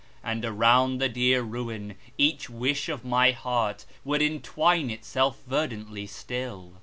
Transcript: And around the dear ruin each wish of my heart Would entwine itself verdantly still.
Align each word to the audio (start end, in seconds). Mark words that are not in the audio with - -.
And 0.23 0.43
around 0.43 0.97
the 0.97 1.07
dear 1.09 1.43
ruin 1.43 1.93
each 2.17 2.49
wish 2.49 2.89
of 2.89 3.05
my 3.05 3.33
heart 3.33 3.85
Would 4.03 4.23
entwine 4.23 4.89
itself 4.89 5.43
verdantly 5.45 6.07
still. 6.07 6.79